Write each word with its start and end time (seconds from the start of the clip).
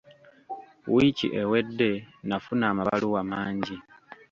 Wiiki 0.93 1.27
ewedde 1.41 1.91
nafuna 2.27 2.63
amabaluwa 2.71 3.21
mangi. 3.31 3.77